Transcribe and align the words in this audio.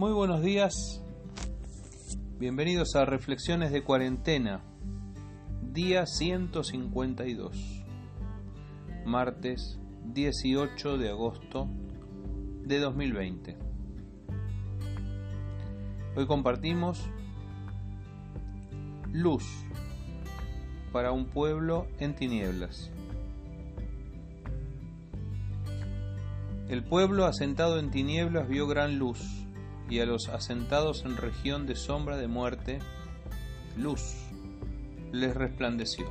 Muy 0.00 0.12
buenos 0.12 0.40
días, 0.40 0.72
bienvenidos 2.38 2.96
a 2.96 3.04
Reflexiones 3.04 3.70
de 3.70 3.84
Cuarentena, 3.84 4.62
día 5.60 6.06
152, 6.06 7.84
martes 9.04 9.78
18 10.06 10.96
de 10.96 11.10
agosto 11.10 11.68
de 12.64 12.78
2020. 12.78 13.58
Hoy 16.16 16.26
compartimos 16.26 17.06
luz 19.12 19.44
para 20.92 21.12
un 21.12 21.26
pueblo 21.26 21.86
en 21.98 22.14
tinieblas. 22.14 22.90
El 26.70 26.84
pueblo 26.84 27.26
asentado 27.26 27.78
en 27.78 27.90
tinieblas 27.90 28.48
vio 28.48 28.66
gran 28.66 28.98
luz 28.98 29.40
y 29.90 29.98
a 29.98 30.06
los 30.06 30.28
asentados 30.28 31.04
en 31.04 31.16
región 31.16 31.66
de 31.66 31.74
sombra 31.74 32.16
de 32.16 32.28
muerte, 32.28 32.78
luz 33.76 34.14
les 35.12 35.34
resplandeció. 35.34 36.06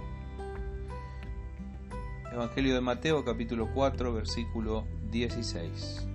Evangelio 2.31 2.75
de 2.75 2.81
Mateo 2.81 3.23
capítulo 3.23 3.69
4 3.73 4.13
versículo 4.13 4.85
16. 5.09 6.05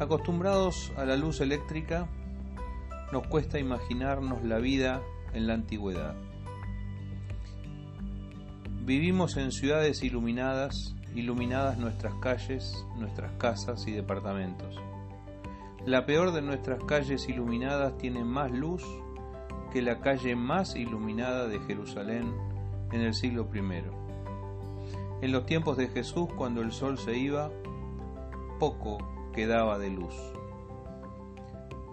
Acostumbrados 0.00 0.90
a 0.96 1.04
la 1.04 1.16
luz 1.16 1.42
eléctrica, 1.42 2.08
nos 3.12 3.26
cuesta 3.26 3.58
imaginarnos 3.58 4.42
la 4.42 4.58
vida 4.58 5.02
en 5.34 5.46
la 5.46 5.52
antigüedad. 5.52 6.14
Vivimos 8.86 9.36
en 9.36 9.52
ciudades 9.52 10.02
iluminadas 10.02 10.96
iluminadas 11.14 11.78
nuestras 11.78 12.14
calles, 12.14 12.86
nuestras 12.96 13.32
casas 13.32 13.86
y 13.86 13.92
departamentos. 13.92 14.76
La 15.86 16.04
peor 16.04 16.32
de 16.32 16.42
nuestras 16.42 16.82
calles 16.84 17.28
iluminadas 17.28 17.96
tiene 17.98 18.22
más 18.24 18.50
luz 18.50 18.84
que 19.72 19.82
la 19.82 20.00
calle 20.00 20.36
más 20.36 20.76
iluminada 20.76 21.46
de 21.48 21.60
Jerusalén 21.60 22.34
en 22.92 23.00
el 23.00 23.14
siglo 23.14 23.48
I. 23.54 23.82
En 25.22 25.32
los 25.32 25.46
tiempos 25.46 25.76
de 25.76 25.88
Jesús, 25.88 26.28
cuando 26.36 26.60
el 26.62 26.72
sol 26.72 26.98
se 26.98 27.16
iba, 27.16 27.50
poco 28.58 28.98
quedaba 29.32 29.78
de 29.78 29.90
luz. 29.90 30.14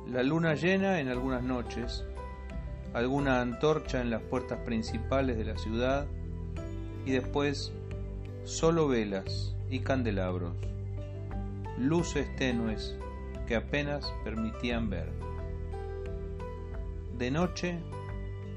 La 0.08 0.24
luna 0.24 0.56
llena 0.56 1.00
en 1.00 1.10
algunas 1.10 1.44
noches, 1.44 2.06
alguna 2.94 3.42
antorcha 3.42 4.02
en 4.02 4.10
las 4.10 4.22
puertas 4.22 4.60
principales 4.60 5.38
de 5.38 5.46
la 5.46 5.58
ciudad 5.58 6.08
y 7.06 7.12
después 7.12 7.74
solo 8.48 8.88
velas 8.88 9.54
y 9.70 9.80
candelabros, 9.82 10.56
luces 11.78 12.34
tenues 12.38 12.96
que 13.46 13.58
apenas 13.58 14.10
permitían 14.24 14.90
ver. 14.90 15.10
De 17.18 17.30
noche 17.30 17.78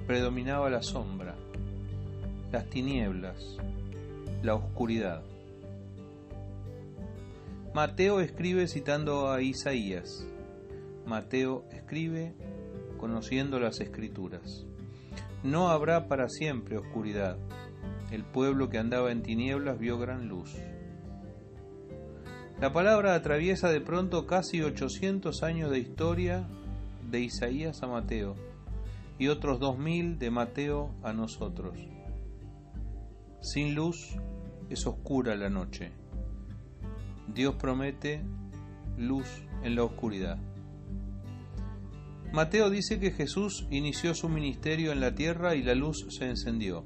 predominaba 0.06 0.70
la 0.70 0.82
sombra, 0.82 1.34
las 2.52 2.70
tinieblas, 2.70 3.56
la 4.44 4.54
oscuridad. 4.54 5.24
Mateo 7.74 8.20
escribe 8.20 8.68
citando 8.68 9.32
a 9.32 9.42
Isaías. 9.42 10.24
Mateo 11.04 11.64
escribe 11.72 12.32
conociendo 12.96 13.58
las 13.58 13.80
escrituras. 13.80 14.64
No 15.42 15.68
habrá 15.68 16.06
para 16.06 16.28
siempre 16.28 16.78
oscuridad 16.78 17.38
el 18.10 18.24
pueblo 18.24 18.68
que 18.68 18.78
andaba 18.78 19.12
en 19.12 19.22
tinieblas 19.22 19.78
vio 19.78 19.98
gran 19.98 20.28
luz. 20.28 20.56
La 22.60 22.72
palabra 22.72 23.14
atraviesa 23.14 23.70
de 23.70 23.80
pronto 23.80 24.26
casi 24.26 24.60
800 24.62 25.42
años 25.42 25.70
de 25.70 25.78
historia 25.78 26.44
de 27.10 27.20
Isaías 27.20 27.82
a 27.82 27.86
Mateo 27.86 28.36
y 29.18 29.28
otros 29.28 29.60
2000 29.60 30.18
de 30.18 30.30
Mateo 30.30 30.94
a 31.02 31.12
nosotros. 31.12 31.78
Sin 33.40 33.74
luz 33.74 34.16
es 34.68 34.86
oscura 34.86 35.36
la 35.36 35.48
noche. 35.48 35.92
Dios 37.34 37.54
promete 37.54 38.22
luz 38.98 39.26
en 39.62 39.76
la 39.76 39.84
oscuridad. 39.84 40.38
Mateo 42.32 42.70
dice 42.70 43.00
que 43.00 43.10
Jesús 43.10 43.66
inició 43.70 44.14
su 44.14 44.28
ministerio 44.28 44.92
en 44.92 45.00
la 45.00 45.14
tierra 45.14 45.54
y 45.54 45.62
la 45.62 45.74
luz 45.74 46.06
se 46.10 46.28
encendió. 46.28 46.84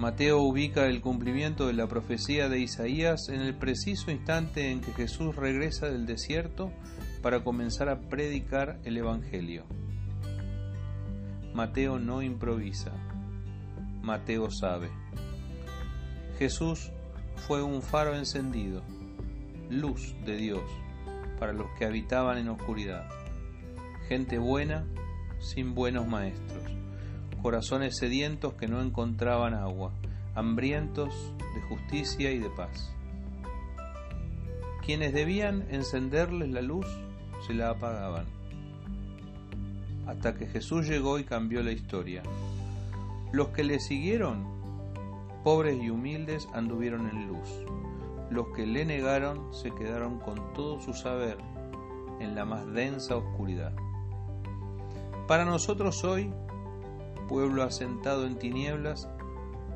Mateo 0.00 0.38
ubica 0.40 0.86
el 0.86 1.02
cumplimiento 1.02 1.66
de 1.66 1.74
la 1.74 1.86
profecía 1.86 2.48
de 2.48 2.58
Isaías 2.58 3.28
en 3.28 3.42
el 3.42 3.54
preciso 3.54 4.10
instante 4.10 4.70
en 4.70 4.80
que 4.80 4.94
Jesús 4.94 5.36
regresa 5.36 5.90
del 5.90 6.06
desierto 6.06 6.72
para 7.20 7.44
comenzar 7.44 7.90
a 7.90 8.00
predicar 8.08 8.80
el 8.84 8.96
Evangelio. 8.96 9.66
Mateo 11.52 11.98
no 11.98 12.22
improvisa, 12.22 12.92
Mateo 14.00 14.50
sabe. 14.50 14.88
Jesús 16.38 16.92
fue 17.46 17.62
un 17.62 17.82
faro 17.82 18.16
encendido, 18.16 18.82
luz 19.68 20.16
de 20.24 20.36
Dios 20.38 20.62
para 21.38 21.52
los 21.52 21.66
que 21.78 21.84
habitaban 21.84 22.38
en 22.38 22.48
oscuridad, 22.48 23.06
gente 24.08 24.38
buena 24.38 24.86
sin 25.40 25.74
buenos 25.74 26.08
maestros 26.08 26.80
corazones 27.42 27.96
sedientos 27.96 28.54
que 28.54 28.68
no 28.68 28.80
encontraban 28.80 29.54
agua, 29.54 29.92
hambrientos 30.34 31.34
de 31.54 31.60
justicia 31.62 32.30
y 32.30 32.38
de 32.38 32.50
paz. 32.50 32.94
Quienes 34.84 35.12
debían 35.12 35.66
encenderles 35.70 36.50
la 36.50 36.62
luz 36.62 36.86
se 37.46 37.54
la 37.54 37.70
apagaban, 37.70 38.26
hasta 40.06 40.34
que 40.34 40.46
Jesús 40.46 40.86
llegó 40.88 41.18
y 41.18 41.24
cambió 41.24 41.62
la 41.62 41.72
historia. 41.72 42.22
Los 43.32 43.48
que 43.48 43.64
le 43.64 43.78
siguieron, 43.78 44.44
pobres 45.44 45.80
y 45.82 45.90
humildes, 45.90 46.48
anduvieron 46.52 47.08
en 47.08 47.28
luz. 47.28 47.48
Los 48.30 48.48
que 48.54 48.66
le 48.66 48.84
negaron 48.84 49.54
se 49.54 49.70
quedaron 49.72 50.18
con 50.20 50.52
todo 50.52 50.80
su 50.80 50.92
saber 50.92 51.38
en 52.20 52.34
la 52.34 52.44
más 52.44 52.66
densa 52.72 53.16
oscuridad. 53.16 53.72
Para 55.26 55.44
nosotros 55.44 56.02
hoy 56.04 56.32
pueblo 57.30 57.62
asentado 57.62 58.26
en 58.26 58.40
tinieblas, 58.40 59.08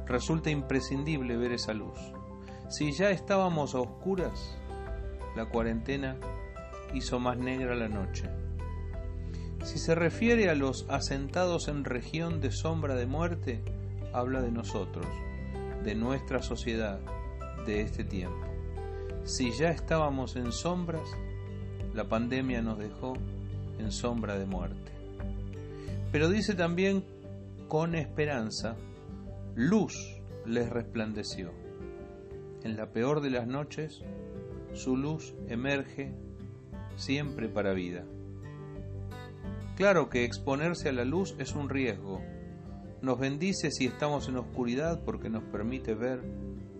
resulta 0.09 0.51
imprescindible 0.51 1.37
ver 1.37 1.53
esa 1.53 1.73
luz. 1.73 1.97
Si 2.69 2.91
ya 2.93 3.11
estábamos 3.11 3.77
a 3.77 3.79
oscuras, 3.79 4.59
la 5.37 5.47
cuarentena 5.47 6.17
hizo 6.95 7.21
más 7.21 7.39
negra 7.39 7.77
la 7.77 7.89
noche. 7.89 8.29
Si 9.63 9.79
se 9.79 9.95
refiere 9.95 10.51
a 10.51 10.57
los 10.57 10.85
asentados 10.91 11.69
en 11.69 11.85
región 11.85 12.41
de 12.41 12.51
sombra 12.51 12.97
de 12.97 13.07
muerte, 13.07 13.63
habla 14.13 14.43
de 14.43 14.51
nosotros, 14.51 15.07
de 15.85 15.95
nuestra 15.95 16.43
sociedad, 16.43 16.99
de 17.67 17.83
este 17.83 18.03
tiempo. 18.03 18.49
Si 19.23 19.53
ya 19.53 19.71
estábamos 19.71 20.35
en 20.35 20.51
sombras, 20.51 21.09
la 21.95 22.09
pandemia 22.09 22.63
nos 22.63 22.79
dejó 22.79 23.15
en 23.79 23.93
sombra 23.93 24.37
de 24.41 24.45
muerte. 24.45 24.91
Pero 26.11 26.29
dice 26.29 26.55
también 26.55 27.14
con 27.69 27.95
esperanza, 27.95 28.77
luz 29.55 30.21
les 30.47 30.69
resplandeció. 30.69 31.53
En 32.63 32.77
la 32.77 32.93
peor 32.93 33.21
de 33.21 33.31
las 33.31 33.47
noches, 33.47 34.03
su 34.73 34.97
luz 34.97 35.35
emerge 35.49 36.13
siempre 36.97 37.49
para 37.49 37.73
vida. 37.73 38.05
Claro 39.77 40.09
que 40.09 40.25
exponerse 40.25 40.89
a 40.89 40.93
la 40.93 41.05
luz 41.05 41.35
es 41.39 41.55
un 41.55 41.69
riesgo. 41.69 42.21
Nos 43.03 43.19
bendice 43.19 43.71
si 43.71 43.87
estamos 43.87 44.29
en 44.29 44.37
oscuridad 44.37 45.03
porque 45.05 45.29
nos 45.29 45.43
permite 45.45 45.95
ver 45.95 46.23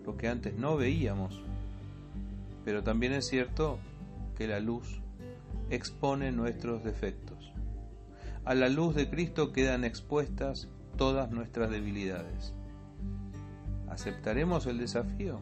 lo 0.05 0.17
que 0.17 0.29
antes 0.29 0.55
no 0.55 0.77
veíamos. 0.77 1.43
Pero 2.65 2.83
también 2.83 3.13
es 3.13 3.27
cierto 3.27 3.79
que 4.37 4.47
la 4.47 4.61
luz 4.61 5.01
expone 5.71 6.31
nuestros 6.31 6.85
defectos. 6.85 7.53
A 8.45 8.55
la 8.55 8.69
luz 8.69 8.95
de 8.95 9.09
Cristo 9.09 9.53
quedan 9.53 9.85
expuestas 9.85 10.69
todas 10.97 11.31
nuestras 11.31 11.71
debilidades. 11.71 12.55
¿Aceptaremos 13.89 14.67
el 14.67 14.79
desafío? 14.79 15.41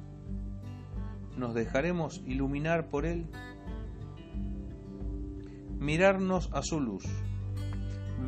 ¿Nos 1.36 1.54
dejaremos 1.54 2.22
iluminar 2.26 2.88
por 2.88 3.06
Él? 3.06 3.26
Mirarnos 5.78 6.50
a 6.52 6.62
su 6.62 6.80
luz, 6.80 7.04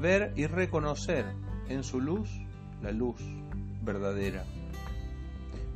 ver 0.01 0.33
y 0.37 0.47
reconocer 0.47 1.25
en 1.69 1.85
su 1.85 2.01
luz 2.01 2.31
la 2.83 2.93
luz 2.93 3.21
verdadera. 3.83 4.45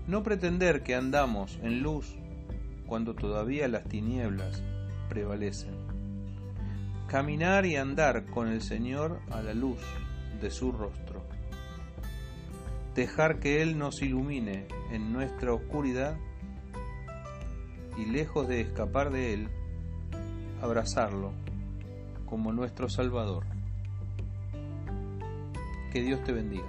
No 0.07 0.23
pretender 0.23 0.83
que 0.83 0.95
andamos 0.95 1.59
en 1.63 1.83
luz 1.83 2.17
cuando 2.87 3.15
todavía 3.15 3.69
las 3.69 3.85
tinieblas 3.85 4.63
prevalecen 5.09 5.89
caminar 7.09 7.65
y 7.65 7.77
andar 7.77 8.27
con 8.27 8.49
el 8.49 8.61
Señor 8.61 9.21
a 9.31 9.41
la 9.41 9.55
luz 9.55 9.81
de 10.43 10.51
su 10.51 10.73
rostro. 10.73 11.25
Dejar 12.99 13.39
que 13.39 13.63
Él 13.63 13.79
nos 13.79 14.03
ilumine 14.03 14.67
en 14.91 15.13
nuestra 15.13 15.53
oscuridad 15.53 16.17
y 17.97 18.07
lejos 18.07 18.49
de 18.49 18.61
escapar 18.61 19.13
de 19.13 19.35
Él, 19.35 19.49
abrazarlo 20.61 21.31
como 22.27 22.53
nuestro 22.53 22.89
Salvador. 22.89 23.45
Que 25.93 26.03
Dios 26.03 26.25
te 26.25 26.33
bendiga. 26.33 26.67